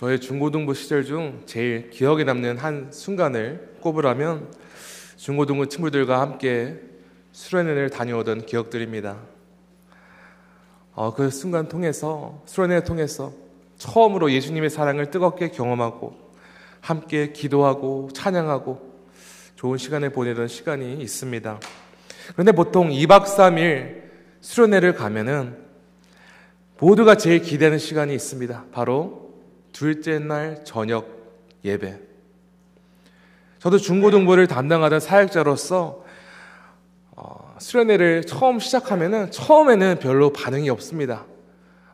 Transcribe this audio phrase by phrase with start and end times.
[0.00, 4.50] 저의 중고등부 시절 중 제일 기억에 남는 한 순간을 꼽으라면
[5.16, 6.80] 중고등부 친구들과 함께
[7.32, 9.18] 수련회를 다녀오던 기억들입니다.
[10.94, 13.34] 어, 그 순간 통해서 수련회를 통해서
[13.76, 16.16] 처음으로 예수님의 사랑을 뜨겁게 경험하고
[16.80, 18.80] 함께 기도하고 찬양하고
[19.56, 21.60] 좋은 시간을 보내던 시간이 있습니다.
[22.32, 24.04] 그런데 보통 2박 3일
[24.40, 25.58] 수련회를 가면은
[26.78, 28.64] 모두가 제일 기대하는 시간이 있습니다.
[28.72, 29.29] 바로
[29.72, 31.08] 둘째 날 저녁
[31.64, 32.00] 예배.
[33.58, 36.04] 저도 중고등부를 담당하던 사역자로서
[37.12, 41.26] 어, 수련회를 처음 시작하면은 처음에는 별로 반응이 없습니다.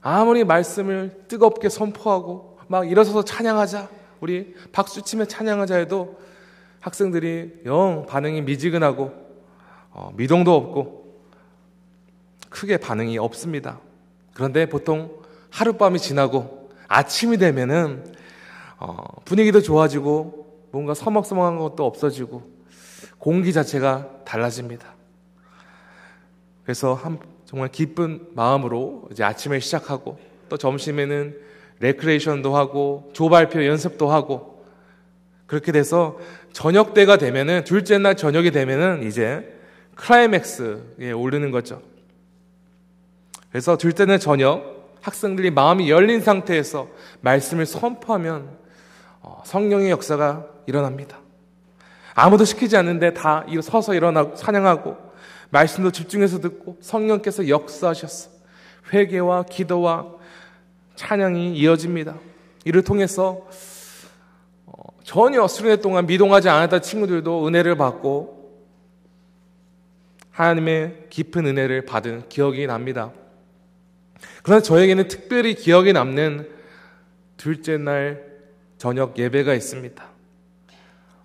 [0.00, 3.88] 아무리 말씀을 뜨겁게 선포하고 막 일어서서 찬양하자,
[4.20, 6.18] 우리 박수 치며 찬양하자 해도
[6.80, 9.12] 학생들이 영 반응이 미지근하고
[9.90, 11.16] 어, 미동도 없고
[12.48, 13.80] 크게 반응이 없습니다.
[14.34, 15.10] 그런데 보통
[15.50, 18.14] 하룻밤이 지나고 아침이 되면은
[18.78, 22.42] 어, 분위기도 좋아지고 뭔가 서먹서먹한 것도 없어지고
[23.18, 24.94] 공기 자체가 달라집니다.
[26.64, 31.38] 그래서 한, 정말 기쁜 마음으로 이제 아침에 시작하고 또 점심에는
[31.80, 34.64] 레크레이션도 하고 조발표 연습도 하고
[35.46, 36.18] 그렇게 돼서
[36.52, 39.54] 저녁 때가 되면은 둘째 날 저녁이 되면은 이제
[39.94, 41.82] 클라이맥스에 오르는 거죠.
[43.50, 44.75] 그래서 둘째 날 저녁
[45.06, 46.88] 학생들이 마음이 열린 상태에서
[47.20, 48.58] 말씀을 선포하면
[49.20, 51.18] 어, 성령의 역사가 일어납니다.
[52.14, 54.96] 아무도 시키지 않는데 다 서서 일어나고 찬양하고
[55.50, 58.30] 말씀도 집중해서 듣고 성령께서 역사하셨어.
[58.92, 60.08] 회개와 기도와
[60.96, 62.16] 찬양이 이어집니다.
[62.64, 63.46] 이를 통해서
[64.66, 64.72] 어,
[65.04, 68.34] 전혀 수련회 동안 미동하지 않았던 친구들도 은혜를 받고
[70.32, 73.12] 하나님의 깊은 은혜를 받은 기억이 납니다.
[74.46, 76.48] 그러나 저에게는 특별히 기억에 남는
[77.36, 78.22] 둘째 날
[78.78, 80.04] 저녁 예배가 있습니다.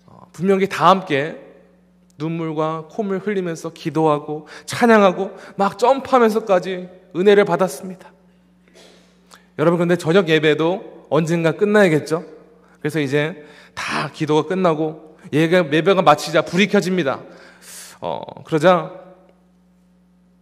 [0.06, 1.38] 어, 분명히 다 함께
[2.18, 8.10] 눈물과 콧물 흘리면서 기도하고 찬양하고 막 점프하면서까지 은혜를 받았습니다.
[9.60, 12.24] 여러분 근데 저녁 예배도 언젠가 끝나야겠죠?
[12.80, 17.22] 그래서 이제 다 기도가 끝나고 예배가 마치자 불이 켜집니다.
[18.00, 18.90] 어, 그러자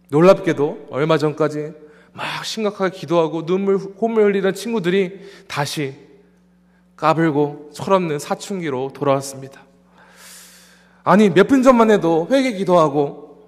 [0.09, 5.95] 놀랍게도 얼마 전까지 막 심각하게 기도하고 눈물 콧물 흘리던 친구들이 다시
[6.95, 9.61] 까불고 철없는 사춘기로 돌아왔습니다.
[11.03, 13.43] 아니, 몇 분 전만 해도 회개 기도하고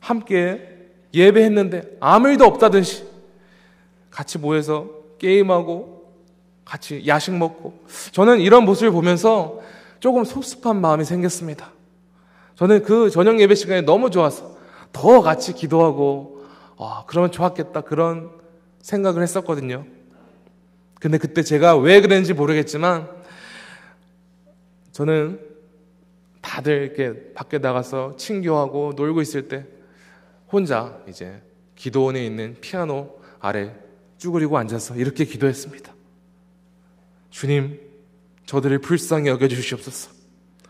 [0.00, 0.70] 함께
[1.12, 3.04] 예배했는데 아무 일도 없다듯이
[4.10, 4.88] 같이 모여서
[5.18, 6.02] 게임하고
[6.64, 7.74] 같이 야식 먹고
[8.12, 9.60] 저는 이런 모습을 보면서
[10.00, 11.72] 조금 섭섭한 마음이 생겼습니다.
[12.56, 14.56] 저는 그 저녁 예배 시간이 너무 좋아서
[14.92, 16.33] 더 같이 기도하고
[16.78, 18.30] 아, 그러면 좋았겠다 그런
[18.80, 19.86] 생각을 했었거든요.
[21.00, 23.08] 근데 그때 제가 왜 그랬는지 모르겠지만
[24.92, 25.40] 저는
[26.40, 29.66] 다들 이렇게 밖에 나가서 친교하고 놀고 있을 때
[30.50, 31.42] 혼자 이제
[31.74, 33.74] 기도원에 있는 피아노 아래
[34.18, 35.92] 쭈그리고 앉아서 이렇게 기도했습니다.
[37.30, 37.80] 주님,
[38.46, 40.12] 저들을 불쌍히 여겨주시옵소서.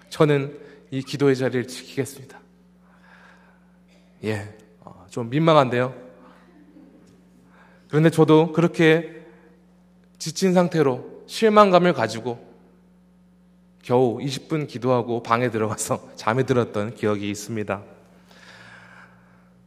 [0.08, 0.58] 저는
[0.90, 2.40] 이 기도의 자리를 지키겠습니다.
[4.24, 4.63] 예, 어,
[5.14, 5.94] 좀 민망한데요.
[7.86, 9.22] 그런데 저도 그렇게
[10.18, 12.44] 지친 상태로 실망감을 가지고
[13.80, 17.80] 겨우 20분 기도하고 방에 들어가서 잠에 들었던 기억이 있습니다.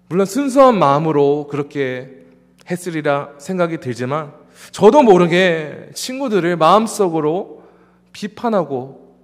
[0.10, 2.26] 물론 순수한 마음으로 그렇게
[2.70, 4.34] 했으리라 생각이 들지만
[4.72, 7.64] 저도 모르게 친구들을 마음속으로
[8.12, 9.16] 비판하고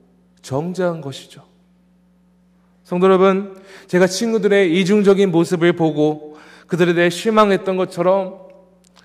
[0.41, 1.52] 정죄한 것이죠.
[2.83, 3.55] 성도 여러분,
[3.87, 8.43] 제가 친구들의 이중적인 모습을 보고 그들에 대해 실망했던 것처럼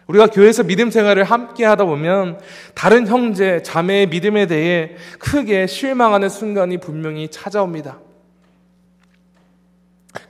[0.08, 2.40] 우리가 교회에서 믿음 생활을 함께 하다 보면
[2.74, 8.00] 다른 형제, 자매의 믿음에 대해 크게 실망하는 순간이 분명히 찾아옵니다.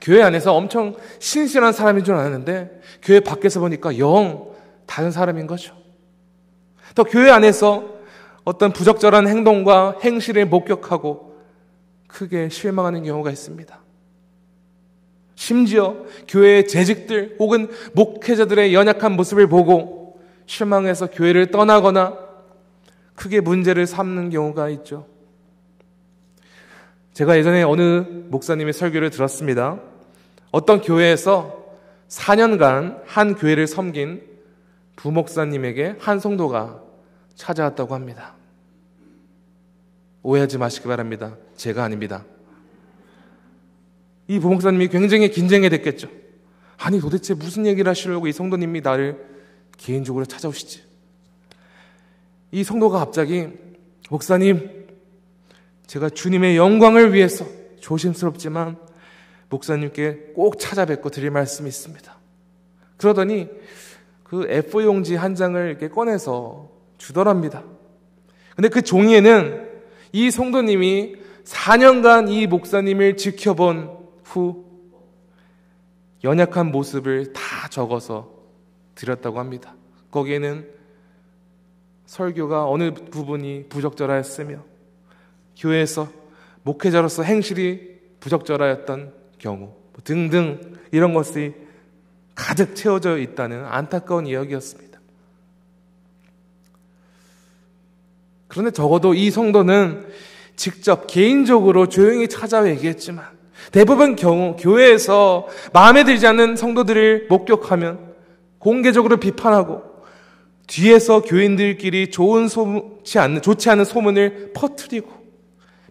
[0.01, 4.51] 교회 안에서 엄청 신실한 사람인 줄 알았는데 교회 밖에서 보니까 영
[4.87, 5.75] 다른 사람인 거죠.
[6.95, 7.99] 또 교회 안에서
[8.45, 11.28] 어떤 부적절한 행동과 행실을 목격하고
[12.09, 13.79] 크게 실망하는 경우가 있습니다.
[15.37, 15.95] 심지어
[16.27, 22.19] 교회의 재직들 혹은 목회자들의 연약한 모습을 보고 실망해서 교회를 떠나거나
[23.15, 25.07] 크게 문제를 삼는 경우가 있죠.
[27.13, 29.81] 제가 예전에 어느 목사님의 설교를 들었습니다.
[30.51, 31.59] 어떤 교회에서
[32.09, 34.23] 4년간 한 교회를 섬긴
[34.97, 36.83] 부목사님에게 한 성도가
[37.35, 38.35] 찾아왔다고 합니다.
[40.23, 41.37] 오해하지 마시기 바랍니다.
[41.59, 42.25] 제가 아닙니다.
[44.29, 46.09] 이 부목사님이 굉장히 긴장이 됐겠죠.
[46.79, 49.27] 아니 도대체 무슨 얘기를 하시려고 이 성도님이 나를
[49.77, 50.83] 개인적으로 찾아오시지?
[52.53, 53.49] 이 성도가 갑자기
[54.09, 54.87] 목사님,
[55.87, 57.45] 제가 주님의 영광을 위해서
[57.81, 58.79] 조심스럽지만
[59.51, 62.17] 목사님께 꼭 찾아뵙고 드릴 말씀이 있습니다.
[62.97, 63.49] 그러더니
[64.23, 67.65] 그 F4 용지 한 장을 이렇게 꺼내서 주더랍니다.
[68.55, 69.69] 근데 그 종이에는
[70.13, 73.91] 이 성도님이 4년간 이 목사님을 지켜본
[74.23, 74.67] 후
[76.23, 78.31] 연약한 모습을 다 적어서
[78.95, 79.75] 드렸다고 합니다.
[80.11, 80.69] 거기에는
[82.05, 84.63] 설교가 어느 부분이 부적절하였으며
[85.57, 86.09] 교회에서
[86.65, 89.75] 목회자로서 행실이 부적절하였던 경우 뭐
[90.05, 91.55] 등등 이런 것이
[92.35, 95.01] 가득 채워져 있다는 안타까운 이야기였습니다.
[98.49, 100.09] 그런데 적어도 이 성도는
[100.59, 103.25] 직접 개인적으로 조용히 찾아와 얘기했지만
[103.71, 108.15] 대부분 경우 교회에서 마음에 들지 않는 성도들을 목격하면
[108.59, 109.83] 공개적으로 비판하고
[110.67, 115.11] 뒤에서 교인들끼리 좋은 소치 않는 좋지 않은 소문을 퍼뜨리고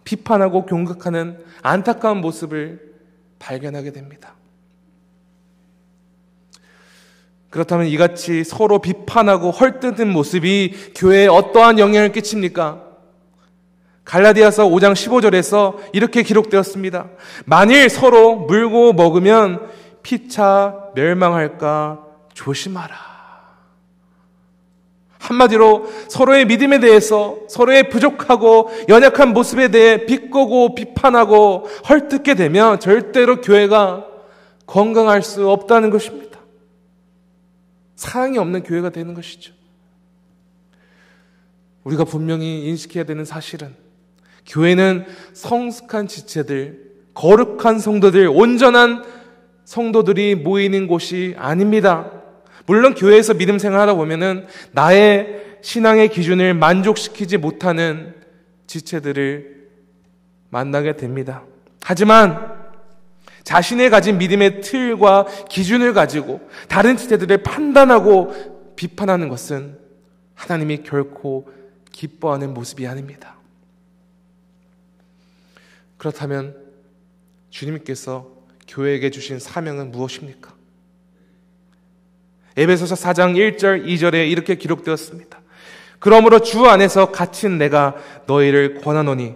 [0.04, 2.92] 비판하고 공격하는 안타까운 모습을
[3.38, 4.34] 발견하게 됩니다.
[7.48, 12.87] 그렇다면 이같이 서로 비판하고 헐뜯는 모습이 교회에 어떠한 영향을 끼칩니까?
[14.08, 17.10] 갈라디아서 5장 15절에서 이렇게 기록되었습니다.
[17.44, 19.68] 만일 서로 물고 먹으면
[20.02, 22.96] 피차 멸망할까 조심하라.
[25.18, 34.06] 한마디로 서로의 믿음에 대해서 서로의 부족하고 연약한 모습에 대해 비꼬고 비판하고 헐뜯게 되면 절대로 교회가
[34.66, 36.38] 건강할 수 없다는 것입니다.
[37.94, 39.52] 사랑이 없는 교회가 되는 것이죠.
[41.84, 43.87] 우리가 분명히 인식해야 되는 사실은
[44.48, 49.04] 교회는 성숙한 지체들, 거룩한 성도들, 온전한
[49.64, 52.10] 성도들이 모이는 곳이 아닙니다.
[52.66, 58.14] 물론 교회에서 믿음 생활하다 보면은 나의 신앙의 기준을 만족시키지 못하는
[58.66, 59.68] 지체들을
[60.50, 61.44] 만나게 됩니다.
[61.82, 62.56] 하지만
[63.44, 69.78] 자신의 가진 믿음의 틀과 기준을 가지고 다른 지체들을 판단하고 비판하는 것은
[70.34, 71.48] 하나님이 결코
[71.90, 73.37] 기뻐하는 모습이 아닙니다.
[75.98, 76.56] 그렇다면
[77.50, 78.28] 주님께서
[78.66, 80.54] 교회에게 주신 사명은 무엇입니까?
[82.56, 85.38] 에베소서 4장 1절 2절에 이렇게 기록되었습니다.
[85.98, 87.94] 그러므로 주 안에서 갇힌 내가
[88.26, 89.34] 너희를 권하노니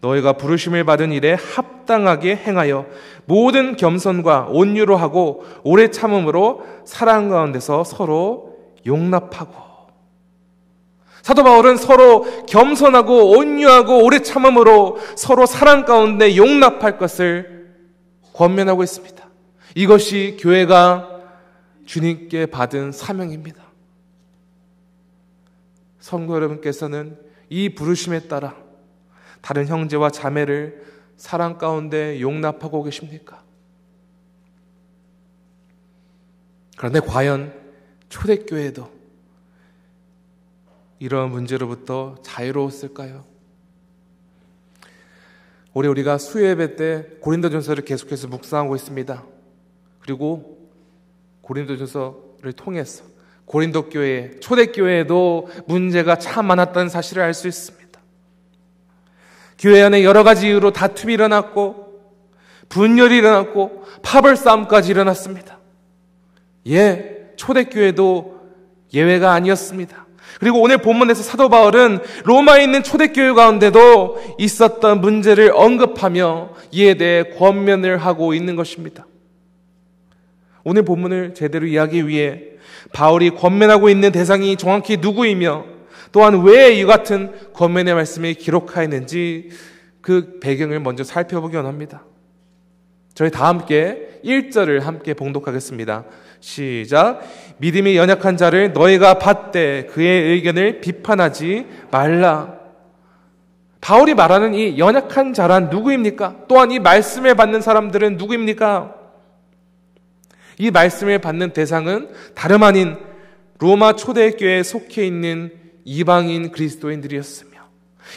[0.00, 2.86] 너희가 부르심을 받은 일에 합당하게 행하여
[3.26, 9.69] 모든 겸손과 온유로 하고 오래 참음으로 사랑 가운데서 서로 용납하고
[11.30, 17.72] 사도 바울은 서로 겸손하고 온유하고 오래 참음으로 서로 사랑 가운데 용납할 것을
[18.32, 19.30] 권면하고 있습니다.
[19.76, 21.20] 이것이 교회가
[21.86, 23.62] 주님께 받은 사명입니다.
[26.00, 27.16] 성도 여러분께서는
[27.48, 28.56] 이 부르심에 따라
[29.40, 30.84] 다른 형제와 자매를
[31.16, 33.40] 사랑 가운데 용납하고 계십니까?
[36.76, 37.54] 그런데 과연
[38.08, 38.99] 초대교회도
[41.00, 43.24] 이런 문제로부터 자유로웠을까요?
[45.72, 49.24] 올해 우리가 수요예배 때 고린도전서를 계속해서 묵상하고 있습니다.
[50.00, 50.68] 그리고
[51.40, 53.04] 고린도전서를 통해서
[53.46, 57.80] 고린도 교회, 초대 교회에도 문제가 참 많았다는 사실을 알 수 있습니다.
[59.58, 62.00] 교회 안에 여러 가지 이유로 다툼이 일어났고
[62.68, 65.58] 분열이 일어났고 파벌 싸움까지 일어났습니다.
[66.68, 68.38] 예, 초대 교회도
[68.92, 70.06] 예외가 아니었습니다.
[70.38, 77.98] 그리고 오늘 본문에서 사도 바울은 로마에 있는 초대교회 가운데도 있었던 문제를 언급하며 이에 대해 권면을
[77.98, 79.06] 하고 있는 것입니다.
[80.62, 82.42] 오늘 본문을 제대로 이해하기 위해
[82.92, 85.64] 바울이 권면하고 있는 대상이 정확히 누구이며
[86.12, 89.50] 또한 왜 이 같은 권면의 말씀이 기록하였는지
[90.00, 92.04] 그 배경을 먼저 살펴보기 원합니다.
[93.14, 96.04] 저희 다 함께 1절을 함께 봉독하겠습니다.
[96.40, 97.20] 시작.
[97.58, 102.58] 믿음이 연약한 자를 너희가 받되 그의 의견을 비판하지 말라.
[103.80, 106.46] 바울이 말하는 이 연약한 자란 누구입니까?
[106.48, 108.94] 또한 이 말씀을 받는 사람들은 누구입니까?
[110.58, 112.96] 이 말씀을 받는 대상은 다름 아닌
[113.58, 115.52] 로마 초대교회에 속해 있는
[115.84, 117.50] 이방인 그리스도인들이었으며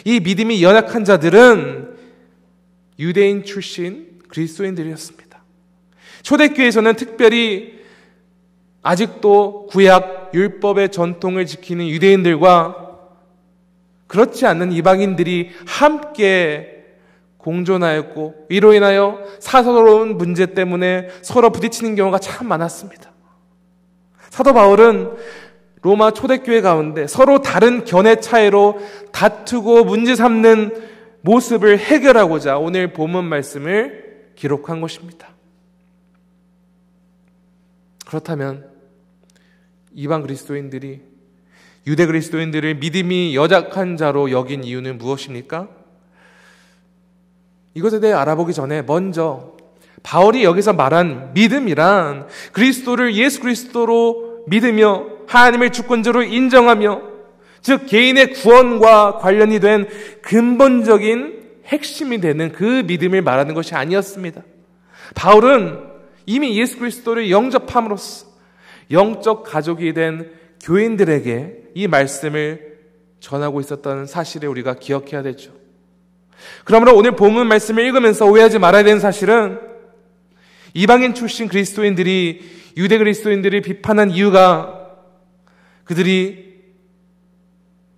[0.06, 1.96] 이 믿음이 연약한 자들은
[3.00, 5.44] 유대인 출신 그리스도인들이었습니다.
[6.24, 7.83] 초대교회에서는 특별히
[8.84, 12.84] 아직도 구약 율법의 전통을 지키는 유대인들과
[14.08, 16.86] 그렇지 않는 이방인들이 함께
[17.38, 23.12] 공존하였고 이로 인하여 사소로운 문제 때문에 서로 부딪히는 경우가 참 많았습니다.
[24.30, 25.16] 사도 바울은
[25.82, 28.80] 로마 초대교회 가운데 서로 다른 견해 차이로
[29.12, 30.90] 다투고 문제 삼는
[31.22, 35.30] 모습을 해결하고자 오늘 본문 말씀을 기록한 것입니다.
[38.06, 38.73] 그렇다면
[39.96, 41.02] 이방 그리스도인들이
[41.86, 45.68] 유대 그리스도인들을 믿음이 여작한 자로 여긴 이유는 무엇입니까?
[47.74, 49.54] 이것에 대해 알아보기 전에 먼저
[50.04, 57.02] 바울이 여기서 말한 믿음이란 그리스도를 예수 그리스도로 믿으며 하나님을 주권자로 인정하며
[57.62, 59.88] 즉 개인의 구원과 관련이 된
[60.22, 64.42] 근본적인 핵심이 되는 그 믿음을 말하는 것이 아니었습니다.
[65.16, 65.80] 바울은
[66.26, 68.33] 이미 예수 그리스도를 영접함으로써
[68.94, 70.32] 영적 가족이 된
[70.62, 72.78] 교인들에게 이 말씀을
[73.20, 75.52] 전하고 있었던 사실을 우리가 기억해야 되죠.
[76.64, 79.60] 그러므로 오늘 본문 말씀을 읽으면서 오해하지 말아야 되는 사실은
[80.74, 82.42] 이방인 출신 그리스도인들이
[82.78, 84.92] 유대 그리스도인들을 비판한 이유가
[85.84, 86.54] 그들이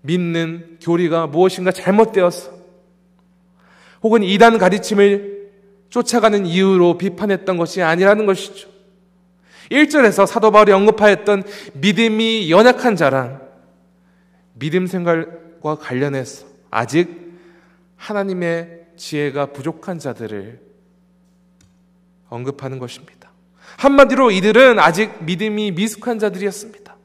[0.02, 2.52] 믿는 교리가 무엇인가 잘못되어서
[4.04, 5.50] 혹은 이단 가르침을
[5.90, 8.75] 쫓아가는 이유로 비판했던 것이 아니라는 것이죠.
[9.72, 11.44] 1절에서 사도 바울이 언급하였던
[11.74, 13.42] 믿음이 연약한 자란
[14.54, 17.34] 믿음 생활과 관련해서 아직
[17.98, 20.60] 하나님의 지혜가 부족한 자들을
[22.30, 23.32] 언급하는 것입니다.
[23.78, 26.96] 한마디로 이들은 아직 믿음이 미숙한 자들이었습니다.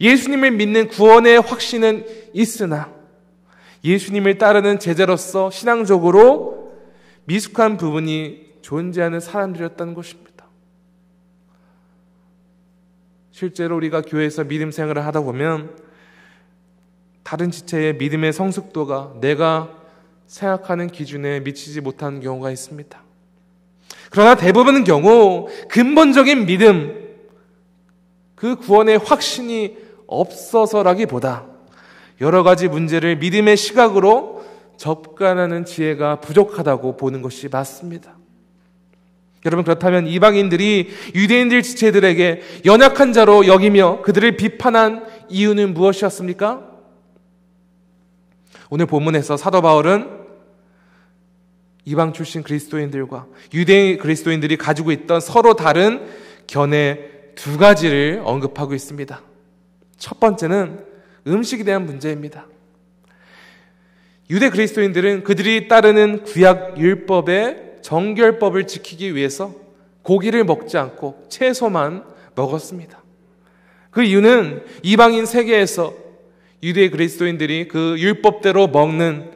[0.00, 2.92] 예수님을 믿는 구원의 확신은 있으나
[3.84, 6.72] 예수님을 따르는 제자로서 신앙적으로
[7.24, 10.31] 미숙한 부분이 존재하는 사람들이었다는 것입니다.
[13.42, 15.74] 실제로 우리가 교회에서 믿음 생활을 하다 보면
[17.24, 19.68] 다른 지체의 믿음의 성숙도가 내가
[20.28, 23.02] 생각하는 기준에 미치지 못하는 경우가 있습니다.
[24.12, 27.16] 그러나 대부분의 경우 근본적인 믿음,
[28.36, 31.44] 그 구원의 확신이 없어서라기보다
[32.20, 34.44] 여러 가지 문제를 믿음의 시각으로
[34.76, 38.21] 접근하는 지혜가 부족하다고 보는 것이 맞습니다.
[39.44, 46.68] 여러분 그렇다면 이방인들이 유대인들 지체들에게 연약한 자로 여기며 그들을 비판한 이유는 무엇이었습니까?
[48.70, 50.22] 오늘 본문에서 사도 바울은
[51.84, 56.06] 이방 출신 그리스도인들과 유대 그리스도인들이 가지고 있던 서로 다른
[56.46, 57.00] 견해
[57.34, 59.20] 두 가지를 언급하고 있습니다.
[59.98, 60.84] 첫 번째는
[61.26, 62.46] 음식에 대한 문제입니다.
[64.30, 69.54] 유대 그리스도인들은 그들이 따르는 구약 율법의 정결법을 지키기 위해서
[70.02, 73.02] 고기를 먹지 않고 채소만 먹었습니다.
[73.90, 75.94] 그 이유는 이방인 세계에서
[76.62, 79.30] 유대 그리스도인들이 그 율법대로 먹는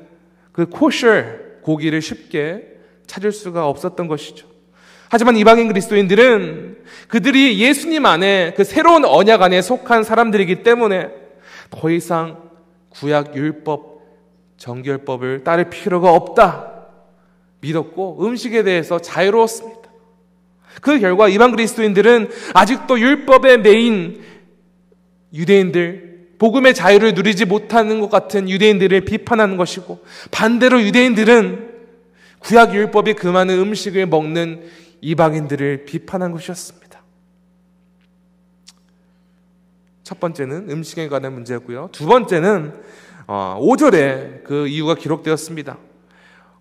[0.52, 1.24] 그 코셔
[1.62, 2.76] 고기를 쉽게
[3.06, 4.46] 찾을 수가 없었던 것이죠.
[5.08, 11.10] 하지만 이방인 그리스도인들은 그들이 예수님 안에 그 새로운 언약 안에 속한 사람들이기 때문에
[11.70, 12.50] 더 이상
[12.90, 14.00] 구약 율법
[14.56, 16.75] 정결법을 따를 필요가 없다
[17.60, 19.82] 믿었고 음식에 대해서 자유로웠습니다.
[20.80, 24.22] 그 결과 이방 그리스도인들은 아직도 율법의 메인
[25.32, 26.06] 유대인들
[26.38, 31.75] 복음의 자유를 누리지 못하는 것 같은 유대인들을 비판하는 것이고 반대로 유대인들은
[32.40, 34.68] 구약 율법이 금하는 음식을 먹는
[35.00, 36.86] 이방인들을 비판한 것이었습니다.
[40.02, 41.88] 첫 번째는 음식에 관한 문제였고요.
[41.90, 42.75] 두 번째는
[43.26, 45.78] 5절에 어, 그 이유가 기록되었습니다.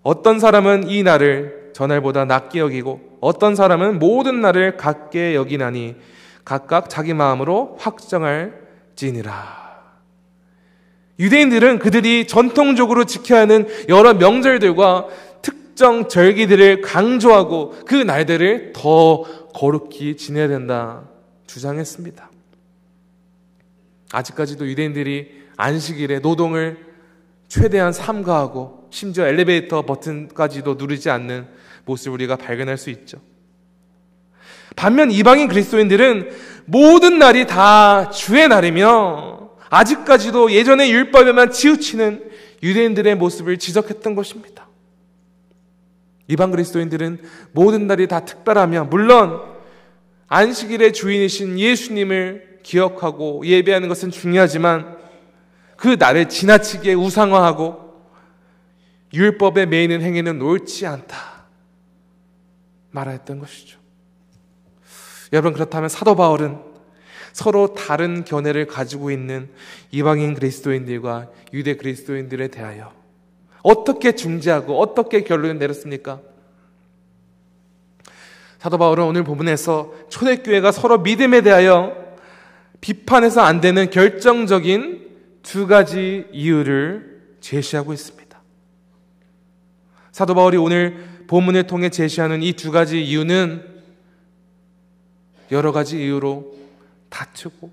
[0.06, 5.96] 어떤 사람은 이 날을 전날보다 낮게 여기고 어떤 사람은 모든 날을 같게 여기나니
[6.46, 9.34] 각각 자기 마음으로 확정할지니라.
[11.18, 15.08] 유대인들은 그들이 전통적으로 지켜야 하는 여러 명절들과
[15.42, 19.24] 특정 절기들을 강조하고 그 날들을 더
[19.56, 21.10] 거룩히 지내야 된다
[21.48, 22.30] 주장했습니다.
[24.12, 26.78] 아직까지도 유대인들이 안식일에 노동을
[27.48, 31.46] 최대한 삼가하고 심지어 엘리베이터 버튼까지도 누르지 않는
[31.84, 33.20] 모습을 우리가 발견할 수 있죠.
[34.78, 36.30] 반면 이방인 그리스도인들은
[36.64, 42.32] 모든 날이 다 주의 날이며 아직까지도 예전의 율법에만 치우치는
[42.64, 44.66] 유대인들의 모습을 지적했던 것입니다.
[46.30, 47.22] 이방 그리스도인들은
[47.52, 49.42] 모든 날이 다 특별하며 물론
[50.28, 54.96] 안식일의 주인이신 예수님을 기억하고 예배하는 것은 중요하지만
[55.76, 57.85] 그 날을 지나치게 우상화하고
[59.16, 61.46] 율법의 메인은 행위는 옳지 않다
[62.92, 63.80] 말하였던 것이죠.
[65.34, 66.60] 여러분 그렇다면 사도 바울은
[67.34, 69.50] 서로 다른 견해를 가지고 있는
[69.92, 72.94] 이방인 그리스도인들과 유대 그리스도인들에 대하여
[73.64, 76.22] 어떻게 중재하고 어떻게 결론을 내렸습니까?
[78.60, 81.96] 사도 바울은 오늘 부분에서 초대교회가 서로 믿음에 대하여
[82.80, 85.06] 비판해서 안 되는 결정적인
[85.44, 88.25] 두 가지 이유를 제시하고 있습니다.
[90.16, 93.66] 사도 바울이 오늘 본문을 통해 제시하는 이 두 가지 이유는
[95.52, 96.56] 여러 가지 이유로
[97.10, 97.70] 다투고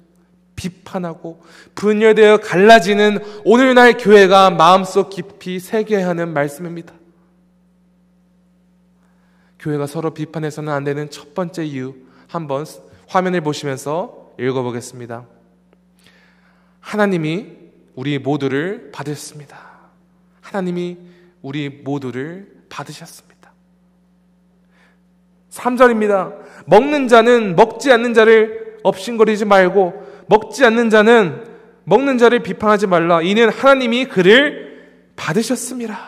[0.56, 1.40] 비판하고
[1.76, 6.92] 분열되어 갈라지는 오늘날 교회가 마음속 깊이 새겨야 하는 말씀입니다.
[9.60, 11.94] 교회가 서로 비판해서는 안 되는 첫 번째 이유
[12.26, 12.66] 한번
[13.06, 15.28] 화면을 보시면서 읽어보겠습니다.
[16.80, 17.46] 하나님이
[17.94, 19.60] 우리 모두를 받으셨습니다.
[20.40, 21.11] 하나님이
[21.42, 23.52] 우리 모두를 받으셨습니다.
[25.50, 26.34] 3절입니다.
[26.66, 31.44] 먹는 자는 먹지 않는 자를 업신거리지 말고 먹지 않는 자는
[31.84, 33.20] 먹는 자를 비판하지 말라.
[33.22, 35.98] 이는 하나님이 그를 받으셨습니다.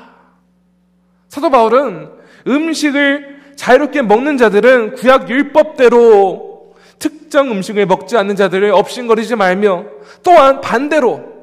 [1.29, 2.11] 사도 바울은
[2.47, 9.85] 음식을 자유롭게 먹는 자들은 구약 율법대로 특정 음식을 먹지 않는 자들을 업신거리지 말며
[10.23, 11.34] 또한 반대로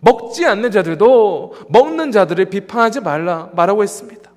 [0.00, 4.30] 먹지 않는 자들도 먹는 자들을 비판하지 말라 말하고 있습니다.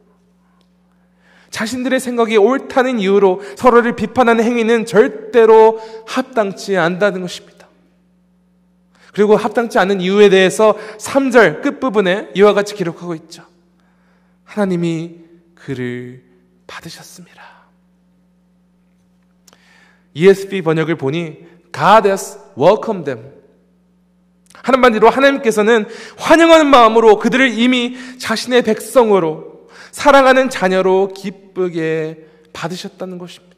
[1.49, 7.67] 자신들의 생각이 옳다는 이유로 서로를 비판하는 행위는 절대로 합당치 않다는 것입니다.
[9.13, 13.43] 그리고 합당치 않은 이유에 대해서 3절 끝부분에 이와 같이 기록하고 있죠.
[14.43, 15.17] 하나님이
[15.53, 16.23] 그를
[16.65, 17.41] 받으셨습니다.
[20.15, 23.42] ESV 번역을 보니 God has welcomed them.
[24.63, 25.85] 하나님만으로 하나님께서는
[26.17, 33.53] 환영하는 마음으로 그들을 이미 자신의 백성으로 사랑하는 자녀로 기쁘게 받으셨다는 것입니다.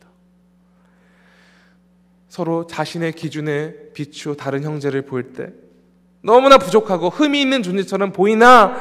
[2.27, 5.53] 서로 자신의 기준에 비추어 다른 형제를 볼 때
[6.21, 8.75] 너무나 부족하고 흠이 있는 존재처럼 보이나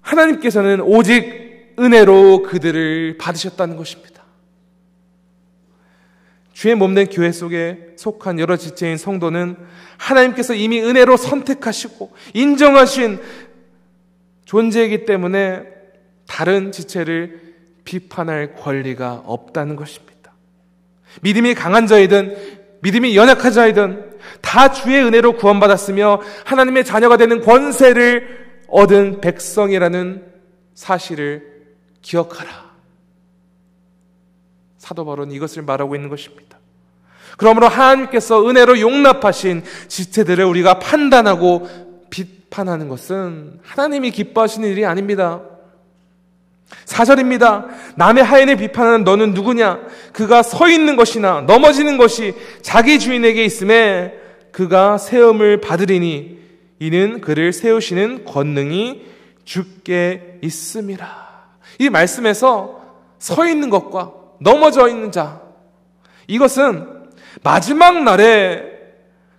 [0.00, 4.09] 하나님께서는 오직 은혜로 그들을 받으셨다는 것입니다.
[6.60, 9.56] 주의 몸된 교회 속에 속한 여러 지체인 성도는
[9.96, 13.18] 하나님께서 이미 은혜로 선택하시고 인정하신
[14.44, 15.62] 존재이기 때문에
[16.28, 20.32] 다른 지체를 비판할 권리가 없다는 것입니다.
[21.22, 22.36] 믿음이 강한 자이든
[22.82, 30.26] 믿음이 연약한 자이든 다 주의 은혜로 구원받았으며 하나님의 자녀가 되는 권세를 얻은 백성이라는
[30.74, 31.42] 사실을
[32.02, 32.69] 기억하라.
[34.90, 36.58] 사도 바울은 이것을 말하고 있는 것입니다.
[37.38, 41.68] 그러므로 하나님께서 은혜로 용납하신 지체들을 우리가 판단하고
[42.10, 45.42] 비판하는 것은 하나님이 기뻐하시는 일이 아닙니다.
[46.86, 47.66] 사절입니다.
[47.94, 49.80] 남의 하인을 비판하는 너는 누구냐?
[50.12, 54.14] 그가 서 있는 것이나 넘어지는 것이 자기 주인에게 있음에
[54.50, 56.40] 그가 세움을 받으리니
[56.80, 59.06] 이는 그를 세우시는 권능이
[59.44, 61.30] 죽게 있음이라.
[61.78, 62.80] 이 말씀에서
[63.20, 65.40] 서 있는 것과 넘어져 있는 자.
[66.26, 66.86] 이것은
[67.42, 68.64] 마지막 날에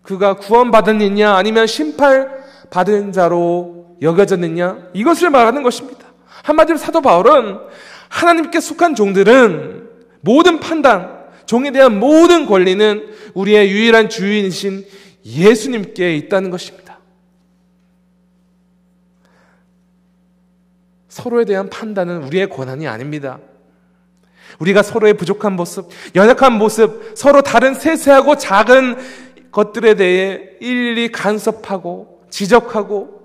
[0.01, 6.07] 그가 구원받았느냐 아니면 심판받은 자로 여겨졌느냐 이것을 말하는 것입니다.
[6.43, 7.59] 한마디로 사도 바울은
[8.09, 9.89] 하나님께 속한 종들은
[10.21, 14.85] 모든 판단, 종에 대한 모든 권리는 우리의 유일한 주인이신
[15.25, 16.99] 예수님께 있다는 것입니다.
[21.07, 23.39] 서로에 대한 판단은 우리의 권한이 아닙니다.
[24.59, 28.97] 우리가 서로의 부족한 모습, 연약한 모습, 서로 다른 세세하고 작은
[29.51, 33.21] 것들에 대해 일일이 간섭하고 지적하고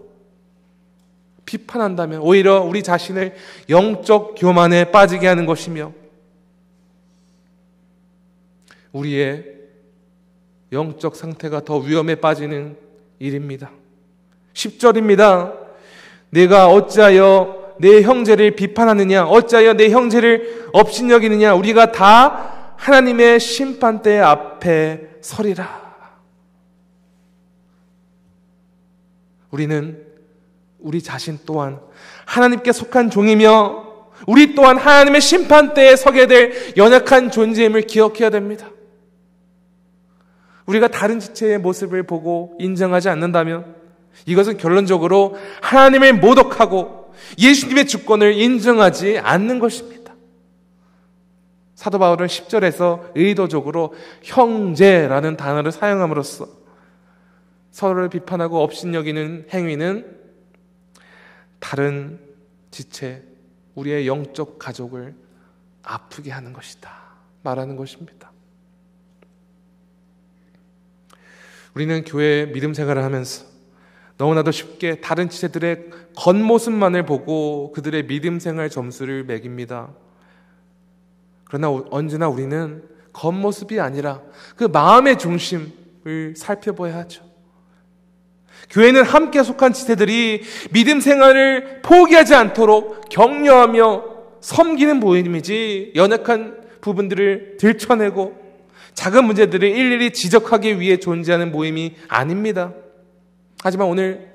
[1.45, 3.35] 비판한다면 오히려 우리 자신을
[3.71, 5.93] 영적 교만에 빠지게 하는 것이며
[8.93, 9.45] 우리의
[10.73, 12.77] 영적 상태가 더 위험에 빠지는
[13.19, 13.71] 일입니다.
[14.55, 15.55] 10절입니다.
[16.31, 19.27] 내가 어찌하여 내 형제를 비판하느냐?
[19.27, 21.55] 어찌하여 내 형제를 업신여기느냐?
[21.55, 25.87] 우리가 다 하나님의 심판대 앞에 서리라.
[29.51, 30.05] 우리는
[30.79, 31.81] 우리 자신 또한
[32.27, 33.87] 하나님께 속한 종이며
[34.27, 38.71] 우리 또한 하나님의 심판대에 서게 될 연약한 존재임을 기억해야 됩니다.
[40.67, 43.77] 우리가 다른 지체의 모습을 보고 인정하지 않는다면
[44.27, 47.06] 이것은 결론적으로 하나님을 모독하고
[47.39, 50.15] 예수님의 주권을 인정하지 않는 것입니다.
[51.75, 56.49] 사도 바울은 10절에서 의도적으로 형제라는 단어를 사용함으로써
[57.71, 60.17] 서로를 비판하고 업신여기는 행위는
[61.59, 62.19] 다른
[62.71, 63.23] 지체,
[63.75, 65.15] 우리의 영적 가족을
[65.83, 66.91] 아프게 하는 것이다.
[67.43, 68.33] 말하는 것입니다.
[71.75, 73.46] 우리는 교회 믿음 생활을 하면서
[74.19, 79.91] 너무나도 쉽게 다른 지체들의 겉모습만을 보고 그들의 믿음 생활 점수를 매깁니다.
[81.45, 84.23] 그러나 언제나 우리는 겉모습이 아니라
[84.57, 85.73] 그 마음의 중심,
[86.07, 87.25] 모습을 살펴봐야 하죠.
[88.71, 94.05] 교회는 함께 속한 지체들이 믿음 생활을 포기하지 않도록 격려하며
[94.41, 98.47] 섬기는 모임이지 연약한 부분들을 들춰내고
[98.95, 102.73] 작은 문제들을 일일이 지적하기 위해 존재하는 모임이 아닙니다.
[103.67, 104.33] 하지만 오늘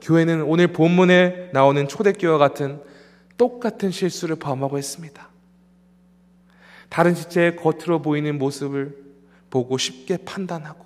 [0.00, 2.80] 교회는 오늘 본문에 나오는 초대교회와 같은
[3.38, 5.28] 똑같은 실수를 범하고 있습니다.
[6.88, 8.96] 다른 지체의 겉으로 보이는 모습을
[9.50, 10.84] 보고 쉽게 판단하고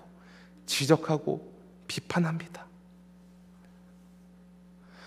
[0.67, 1.51] 지적하고
[1.89, 2.67] 비판합니다.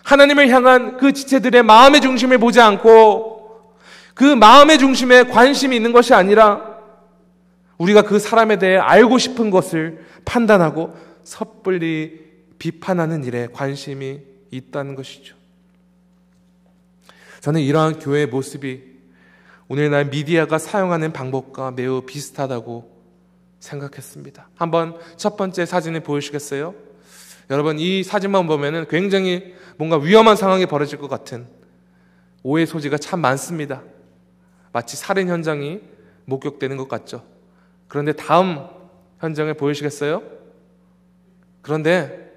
[0.01, 3.75] 하나님을 향한 그 지체들의 마음의 중심을 보지 않고
[4.15, 6.79] 그 마음의 중심에 관심이 있는 것이 아니라
[7.77, 12.28] 우리가 그 사람에 대해 알고 싶은 것을 판단하고 섣불리
[12.59, 15.35] 비판하는 일에 관심이 있다는 것이죠.
[17.39, 18.83] 저는 이러한 교회의 모습이
[19.69, 22.99] 오늘날 미디어가 사용하는 방법과 매우 비슷하다고
[23.59, 24.49] 생각했습니다.
[24.55, 26.75] 한번 첫 번째 사진을 보여주시겠어요?
[27.49, 31.47] 여러분 이 사진만 보면은 굉장히 뭔가 위험한 상황이 벌어질 것 같은
[32.43, 33.83] 오해 소지가 참 많습니다.
[34.71, 35.81] 마치 살인 현장이
[36.25, 37.23] 목격되는 것 같죠.
[37.87, 38.67] 그런데 다음
[39.19, 40.21] 현장을 보여주시겠어요?
[41.61, 42.28] 그런데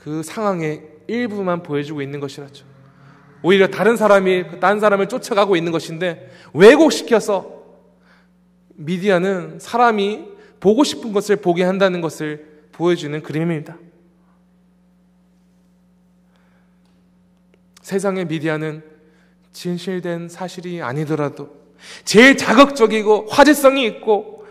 [0.00, 2.64] 그 상황의 일부만 보여주고 있는 것이라죠.
[3.42, 7.60] 오히려 다른 사람이 딴 사람을 쫓아가고 있는 것인데 왜곡시켜서
[8.74, 10.24] 미디어는 사람이
[10.58, 13.76] 보고 싶은 것을 보게 한다는 것을 보여주는 그림입니다.
[17.82, 18.82] 세상의 미디어는
[19.52, 21.50] 진실된 사실이 아니더라도
[22.04, 24.46] 제일 자극적이고 화제성이 있고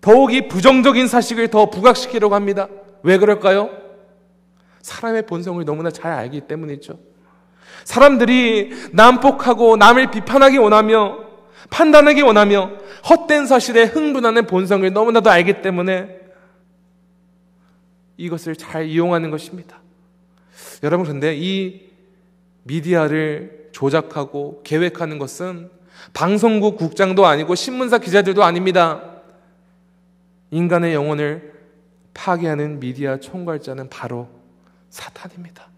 [0.00, 2.68] 더욱이 부정적인 사실을 더 부각시키려고 합니다.
[3.02, 3.79] 왜 그럴까요?
[4.82, 6.98] 사람의 본성을 너무나 잘 알기 때문이죠.
[7.84, 11.30] 사람들이 난폭하고 남을 비판하기 원하며
[11.70, 12.70] 판단하기 원하며
[13.08, 16.18] 헛된 사실에 흥분하는 본성을 너무나도 알기 때문에
[18.16, 19.80] 이것을 잘 이용하는 것입니다.
[20.82, 21.88] 여러분, 근데 이
[22.64, 25.70] 미디어를 조작하고 계획하는 것은
[26.12, 29.02] 방송국 국장도 아니고 신문사 기자들도 아닙니다.
[30.50, 31.52] 인간의 영혼을
[32.14, 34.39] 파괴하는 미디어 총괄자는 바로
[34.90, 35.68] 사탄입니다.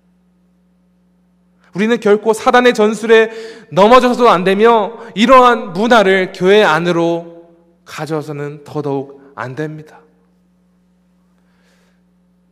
[1.75, 3.31] 우리는 결코 사단의 전술에
[3.71, 7.49] 넘어져서도 안 되며 이러한 문화를 교회 안으로
[7.85, 10.01] 가져서는 더더욱 안 됩니다.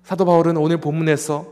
[0.04, 1.46] 사도 바울은 오늘 본문에서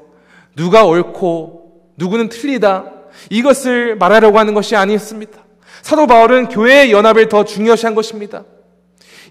[0.56, 2.92] 누가 옳고 누구는 틀리다
[3.30, 5.38] 이것을 말하려고 하는 것이 아니었습니다.
[5.82, 8.44] 사도 바울은 교회의 연합을 더 중요시한 것입니다.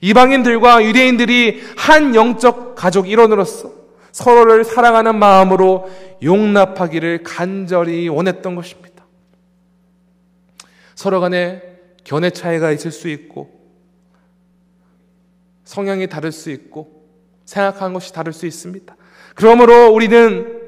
[0.01, 3.76] 이방인들과 유대인들이 한 영적 가족 일원으로서
[4.17, 5.91] 서로를 사랑하는 마음으로
[6.23, 9.05] 용납하기를 간절히 원했던 것입니다.
[10.95, 11.61] 서로 간에
[12.03, 13.51] 견해 차이가 있을 수 있고,
[15.65, 17.07] 성향이 다를 수 있고,
[17.45, 18.95] 생각하는 것이 다를 수 있습니다.
[19.35, 20.63] 그러므로 우리는,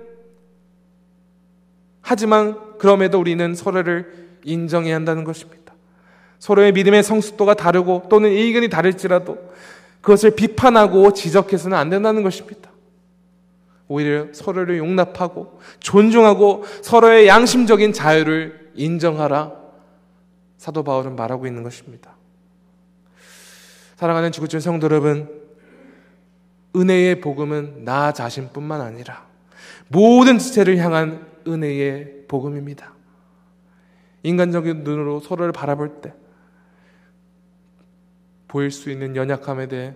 [2.01, 5.73] 하지만 그럼에도 우리는 서로를 인정해야 한다는 것입니다.
[6.38, 9.39] 서로의 믿음의 성숙도가 다르고 또는 의견이 다를지라도
[10.01, 12.58] 그것을 비판하고 지적해서는 안 된다는 것입니다.
[13.89, 19.52] 오히려 서로를 용납하고 존중하고 서로의 양심적인 자유를 인정하라.
[20.58, 22.15] 사도 바울은 말하고 있는 것입니다.
[23.95, 25.28] 사랑하는 지구촌 성도 여러분,
[26.75, 29.28] 은혜의 복음은 나 자신뿐만 아니라
[29.88, 32.93] 모든 지체를 향한 은혜의 복음입니다.
[34.21, 36.13] 인간적인 눈으로 서로를 바라볼 때
[38.47, 39.95] 보일 수 있는 연약함에 대해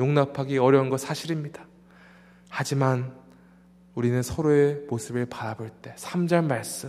[0.00, 1.66] 용납하기 어려운 것 사실입니다.
[2.56, 3.10] 하지만
[3.96, 6.88] 우리는 서로의 모습을 바라볼 때 3절 말씀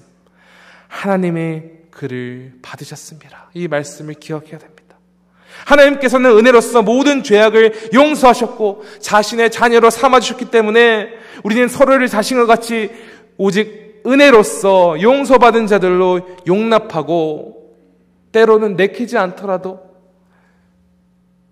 [0.88, 3.49] 하나님의 그를 받으셨습니다.
[3.56, 4.95] 이 말씀을 기억해야 됩니다.
[5.65, 11.10] 하나님께서는 은혜로서 모든 죄악을 용서하셨고 자신의 자녀로 삼아 주셨기 때문에
[11.43, 12.91] 우리는 서로를 자신과 같이
[13.38, 17.75] 오직 은혜로서 용서받은 자들로 용납하고
[18.32, 19.80] 때로는 내키지 않더라도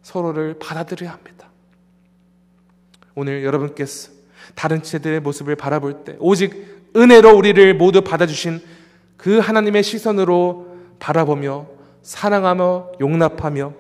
[0.04, 1.33] 서로를 받아들여야 합니다.
[3.15, 4.12] 오늘 여러분께서
[4.56, 8.62] 다른 체들의 모습을 바라볼 때 오직 은혜로 우리를 모두 받아주신
[9.17, 11.67] 그 하나님의 시선으로 바라보며
[12.02, 13.73] 사랑하며 용납하며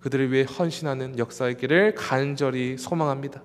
[0.00, 3.42] 그들을 위해 헌신하는 역사의 길을 간절히 소망합니다.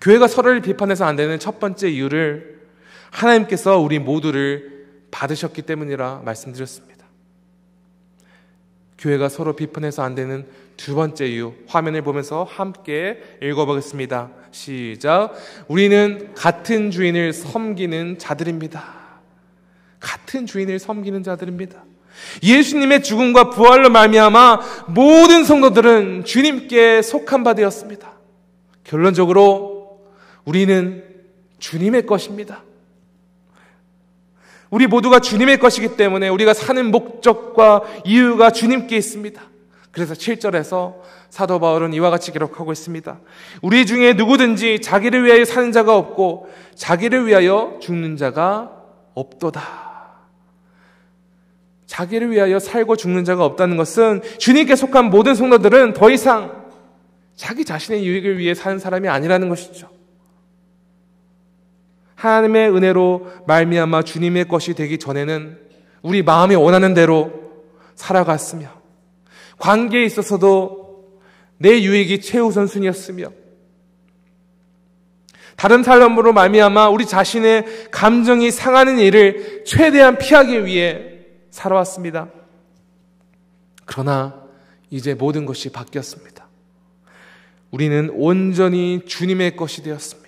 [0.00, 2.66] 교회가 서로를 비판해서 안 되는 첫 번째 이유를
[3.10, 7.06] 하나님께서 우리 모두를 받으셨기 때문이라 말씀드렸습니다.
[8.98, 14.30] 교회가 서로 비판해서 안 되는 두 번째 이유, 화면을 보면서 함께 읽어보겠습니다.
[14.50, 15.32] 시작.
[15.68, 18.84] 우리는 같은 주인을 섬기는 자들입니다.
[20.00, 21.82] 같은 주인을 섬기는 자들입니다.
[22.42, 28.12] 예수님의 죽음과 부활로 말미암아 모든 성도들은 주님께 속한 바 되었습니다.
[28.84, 30.00] 결론적으로
[30.44, 31.04] 우리는
[31.58, 32.62] 주님의 것입니다.
[34.70, 39.55] 우리 모두가 주님의 것이기 때문에 우리가 사는 목적과 이유가 주님께 있습니다.
[39.96, 40.96] 그래서 7절에서
[41.30, 43.18] 사도 바울은 이와 같이 기록하고 있습니다.
[43.62, 48.72] 우리 중에 누구든지 자기를 위하여 사는 자가 없고 자기를 위하여 죽는 자가
[49.14, 49.62] 없도다.
[51.86, 56.66] 자기를 위하여 살고 죽는 자가 없다는 것은 주님께 속한 모든 성도들은 더 이상
[57.34, 59.88] 자기 자신의 유익을 위해 사는 사람이 아니라는 것이죠.
[62.16, 65.58] 하나님의 은혜로 말미암아 주님의 것이 되기 전에는
[66.02, 67.32] 우리 마음이 원하는 대로
[67.94, 68.75] 살아갔으며
[69.58, 71.20] 관계에 있어서도
[71.58, 73.30] 내 유익이 최우선순위였으며
[75.56, 81.14] 다른 사람으로 말미암아 우리 자신의 감정이 상하는 일을 최대한 피하기 위해
[81.50, 82.28] 살아왔습니다.
[83.86, 84.42] 그러나
[84.90, 86.46] 이제 모든 것이 바뀌었습니다.
[87.70, 90.26] 우리는 온전히 주님의 것이 되었습니다.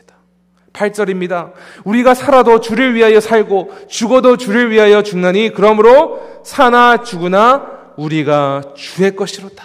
[0.72, 1.52] 8절입니다.
[1.84, 9.64] 우리가 살아도 주를 위하여 살고 죽어도 주를 위하여 죽나니 그러므로 사나 죽으나 우리가 주의 것이로다.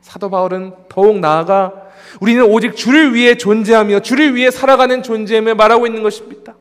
[0.00, 1.72] 사도 바울은 더욱 나아가
[2.20, 6.56] 우리는 오직 주를 위해 존재하며 주를 위해 살아가는 존재임을 말하고 있는 것입니다.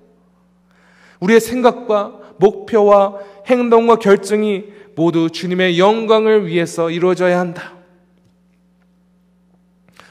[1.20, 7.74] 우리의 생각과 목표와 행동과 결정이 모두 주님의 영광을 위해서 이루어져야 한다.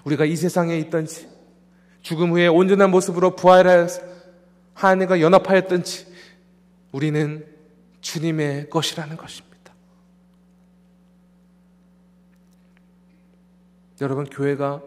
[0.05, 1.29] 우리가 이 세상에 있던지
[2.03, 3.89] 죽음 후에 온전한 모습으로 부활하여
[4.75, 6.07] 하나님과 연합하였던지
[6.93, 7.45] 우리는
[8.01, 9.50] 주님의 것이라는 것입니다.
[14.01, 14.81] 여러분 교회가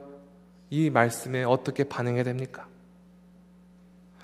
[0.69, 2.65] 이 말씀에 어떻게 반응해야 됩니까?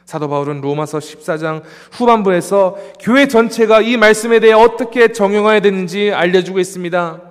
[0.06, 7.22] 사도 바울은 로마서 14장 후반부에서 교회 전체가 이 말씀에 대해 어떻게 정용해야 되는지 알려주고 있습니다.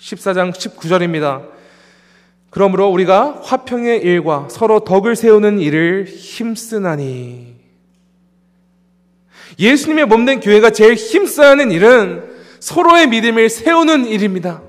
[0.00, 1.48] 14장 19절입니다.
[2.48, 7.58] 그러므로 우리가 화평의 일과 서로 덕을 세우는 일을 힘쓰나니.
[9.58, 12.24] 예수님의 몸된 교회가 제일 힘써야 하는 일은
[12.60, 14.62] 서로의 믿음을 세우는 일입니다.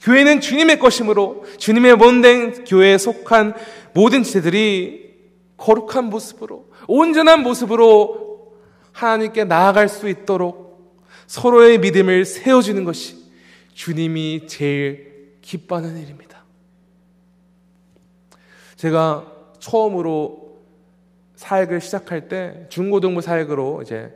[0.00, 3.54] 교회는 주님의 것이므로 주님의 몸된 교회에 속한
[3.94, 5.06] 모든 지체들이
[5.56, 8.54] 거룩한 모습으로, 온전한 모습으로
[8.92, 13.16] 하나님께 나아갈 수 있도록 서로의 믿음을 세워주는 것이
[13.74, 16.44] 주님이 제일 기뻐하는 일입니다.
[18.76, 20.60] 제가 처음으로
[21.34, 24.14] 사역을 시작할 때 중고등부 사역으로 이제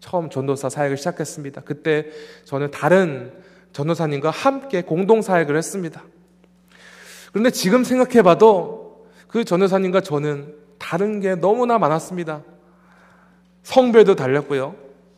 [0.00, 1.62] 처음 전도사 사역을 시작했습니다.
[1.62, 2.06] 그때
[2.44, 3.32] 저는 다른
[3.74, 6.02] 전도사님과 함께 공동 사역을 했습니다.
[7.32, 12.42] 그런데 지금 생각해 봐도 그 전도사님과 저는 다른 게 너무나 많았습니다.
[13.64, 14.76] 성별도 달랐고요.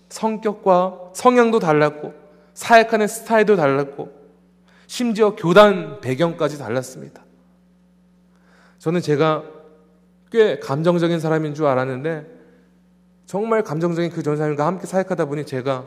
[0.08, 2.14] 성격과 성향도 달랐고,
[2.54, 4.10] 사역하는 스타일도 달랐고,
[4.86, 7.24] 심지어 교단 배경까지 달랐습니다.
[8.78, 9.44] 저는 제가
[10.30, 12.26] 꽤 감정적인 사람인 줄 알았는데,
[13.26, 15.86] 정말 감정적인 그 전사님과 함께 사역하다 보니 제가,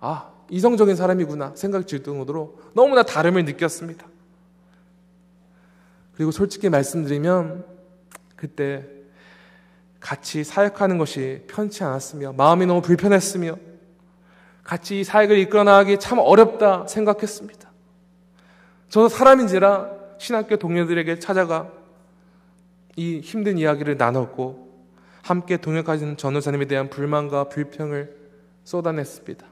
[0.00, 4.06] 아, 이성적인 사람이구나 생각이 들 정도로 너무나 다름을 느꼈습니다.
[6.14, 7.64] 그리고 솔직히 말씀드리면,
[8.34, 8.86] 그때
[10.00, 13.56] 같이 사역하는 것이 편치 않았으며 마음이 너무 불편했으며
[14.62, 17.68] 같이 사역을 이끌어 나가기 참 어렵다 생각했습니다.
[18.88, 21.70] 저도 사람인지라 신학교 동료들에게 찾아가
[22.96, 24.68] 이 힘든 이야기를 나눴고
[25.22, 28.16] 함께 동역하신 전우사님에 대한 불만과 불평을
[28.64, 29.46] 쏟아냈습니다.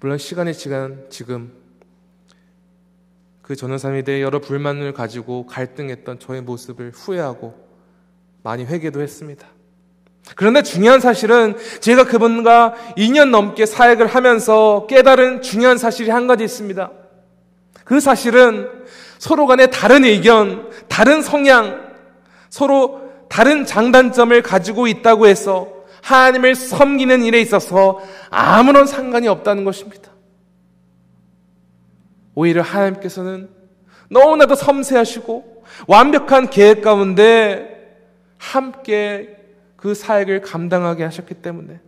[0.00, 1.52] 물론 시간의 시간 지금
[3.42, 7.54] 그 전우사님에 대해 여러 불만을 가지고 갈등했던 저의 모습을 후회하고
[8.44, 9.46] 많이 회개도 했습니다.
[10.36, 16.92] 그런데 중요한 사실은 제가 그분과 2년 넘게 사역을 하면서 깨달은 중요한 사실이 한 가지 있습니다.
[17.84, 18.68] 그 사실은
[19.18, 21.88] 서로 간에 다른 의견, 다른 성향,
[22.50, 30.10] 서로 다른 장단점을 가지고 있다고 해서 하나님을 섬기는 일에 있어서 아무런 상관이 없다는 것입니다.
[32.34, 33.50] 오히려 하나님께서는
[34.10, 37.98] 너무나도 섬세하시고 완벽한 계획 가운데
[38.38, 39.36] 함께
[39.76, 41.80] 그 사역을 감당하게 하셨기 때문에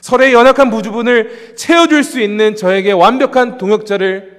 [0.00, 4.36] 서로의 연약한 부주분을 채워줄 수 있는 저에게 완벽한 동역자를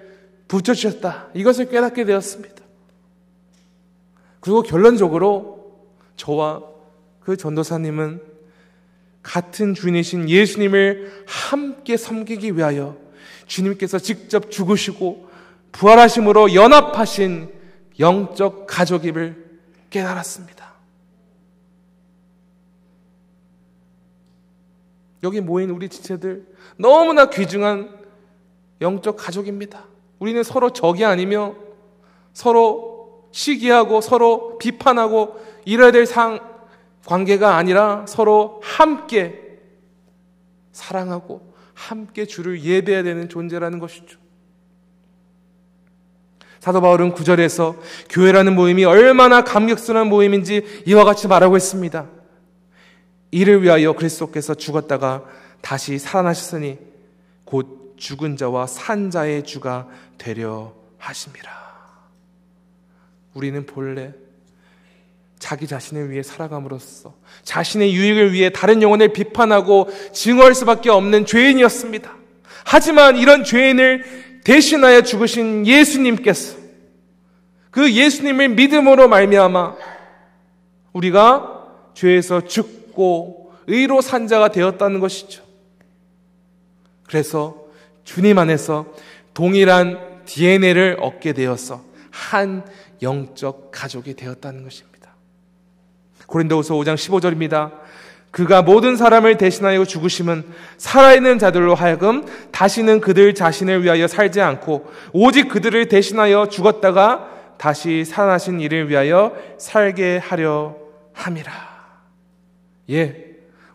[0.48, 1.28] 붙여주셨다.
[1.34, 2.56] 이것을 깨닫게 되었습니다.
[4.40, 5.76] 그리고 결론적으로
[6.16, 6.64] 저와
[7.20, 8.22] 그 전도사님은
[9.24, 12.98] 같은 주인이신 예수님을 함께 섬기기 위하여
[13.48, 15.28] 주님께서 직접 죽으시고
[15.72, 17.52] 부활하심으로 연합하신
[18.00, 20.68] 영적 가족임을 깨달았습니다.
[25.24, 26.46] 여기 모인 우리 지체들
[26.78, 27.98] 너무나 귀중한
[28.82, 29.86] 영적 가족입니다.
[30.20, 31.56] 우리는 서로 적이 아니며
[32.34, 36.40] 서로 시기하고 서로 비판하고 이래야 될 상,
[37.08, 39.42] 관계가 아니라 서로 함께
[40.74, 44.20] 사랑하고 함께 주를 예배해야 되는 존재라는 것이죠.
[46.60, 47.78] 사도 바울은 구절에서
[48.10, 52.08] 교회라는 모임이 얼마나 감격스러운 모임인지 이와 같이 말하고 있습니다.
[53.32, 55.24] 이를 위하여 그리스도께서 죽었다가
[55.62, 56.78] 다시 살아나셨으니
[57.46, 61.68] 곧 죽은 자와 산 자의 주가 되려 하심이라.
[63.34, 64.14] 우리는 본래
[65.40, 72.12] 자기 자신을 위해 살아감으로써 자신의 유익을 위해 다른 영혼을 비판하고 증오할 수밖에 없는 죄인이었습니다.
[72.66, 76.58] 하지만 이런 죄인을 대신하여 죽으신 예수님께서
[77.70, 79.76] 그 예수님을 믿음으로 말미암아
[80.94, 85.44] 우리가 죄에서 죽고 의로 산 자가 되었다는 것이죠.
[87.08, 87.68] 그래서
[88.04, 88.86] 주님 안에서
[89.34, 92.66] 동일한 DNA를 얻게 되어서 한
[93.02, 94.97] 영적 가족이 되었다는 것입니다.
[96.28, 97.72] 고린도후서 5장 15절입니다.
[98.32, 100.44] 그가 모든 사람을 대신하여 죽으심은
[100.78, 108.62] 살아있는 자들로 하여금 다시는 그들 자신을 위하여 살지 않고 오직 그들을 대신하여 죽었다가 다시 살아나신
[108.62, 110.76] 이를 위하여 살게 하려
[111.14, 111.52] 함이라.
[112.92, 113.26] 예.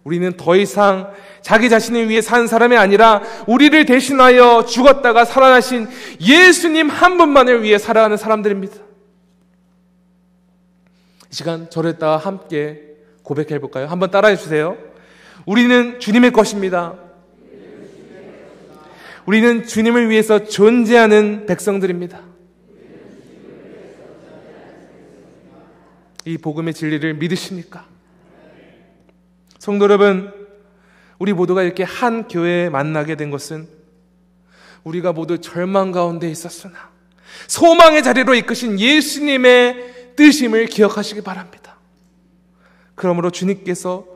[0.04, 1.12] 우리는 더 이상
[1.42, 5.88] 자기 자신을 위해 산 사람이 아니라 우리를 대신하여 죽었다가 살아나신
[6.20, 8.76] 예수님 한 분만을 위해 살아가는 사람들입니다.
[11.32, 13.86] 이 시간 저를 따라 함께 고백해 볼까요?
[13.86, 14.76] 한번 따라해 주세요.
[15.46, 16.94] 우리는 주님의 것입니다.
[19.24, 22.20] 우리는 주님을 위해서 존재하는 백성들입니다.
[26.26, 27.86] 이 복음의 진리를 믿으십니까?
[29.58, 30.30] 성도 여러분,
[31.18, 33.66] 우리 모두가 이렇게 한 교회에 만나게 된 것은
[34.84, 36.90] 우리가 모두 절망 가운데 있었으나
[37.46, 41.76] 소망의 자리로 이끄신 예수님의 뜻임을 기억하시기 바랍니다.
[42.94, 44.06] 그러므로 주님께서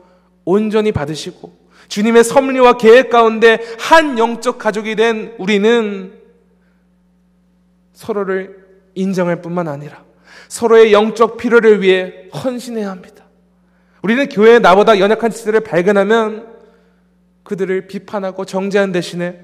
[0.45, 1.57] 온전히 받으시고
[1.87, 6.13] 주님의 섭리와 계획 가운데 한 영적 가족이 된 우리는
[7.93, 10.03] 서로를 인정할 뿐만 아니라
[10.47, 13.25] 서로의 영적 필요를 위해 헌신해야 합니다.
[14.01, 16.55] 우리는 교회에 나보다 연약한 지들을 발견하면
[17.43, 19.41] 그들을 비판하고 정죄한 대신에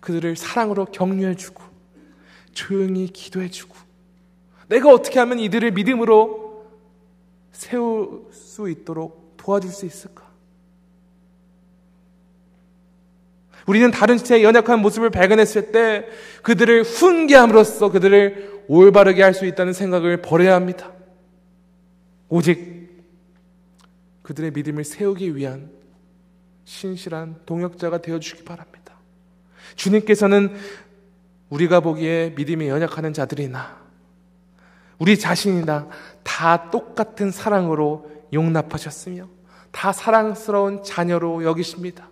[0.00, 1.62] 그들을 사랑으로 격려해주고
[2.52, 3.81] 조용히 기도해주고
[4.68, 6.66] 내가 어떻게 하면 이들을 믿음으로
[7.52, 10.30] 세울 수 있도록 도와줄 수 있을까?
[13.66, 16.06] 우리는 다른 지체의 연약한 모습을 발견했을 때
[16.42, 20.92] 그들을 훈계함으로써 그들을 올바르게 할 수 있다는 생각을 버려야 합니다.
[22.28, 22.90] 오직
[24.22, 25.70] 그들의 믿음을 세우기 위한
[26.64, 28.94] 신실한 동역자가 되어 주기 바랍니다.
[29.76, 30.54] 주님께서는
[31.50, 33.81] 우리가 보기에 믿음이 연약하는 자들이나
[34.98, 35.88] 우리 자신이나
[36.22, 39.28] 다 똑같은 사랑으로 용납하셨으며
[39.70, 42.08] 다 사랑스러운 자녀로 여기십니다.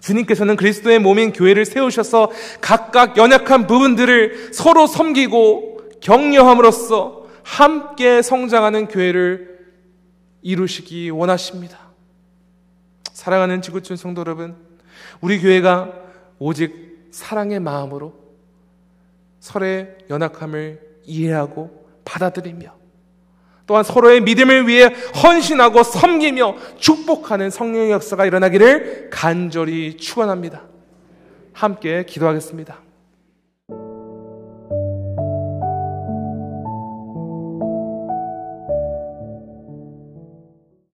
[0.00, 9.54] 주님께서는 그리스도의 몸인 교회를 세우셔서 각각 연약한 부분들을 서로 섬기고 격려함으로써 함께 성장하는 교회를
[10.42, 11.78] 이루시기 원하십니다.
[13.12, 14.56] 사랑하는 지구촌 성도 여러분,
[15.20, 15.92] 우리 교회가
[16.38, 18.12] 오직 사랑의 마음으로
[19.40, 22.72] 설의 연약함을 이해하고 받아들이며
[23.66, 30.62] 또한 서로의 믿음을 위해 헌신하고 섬기며 축복하는 성령의 역사가 일어나기를 간절히 축원합니다.
[31.52, 32.83] 함께 기도하겠습니다.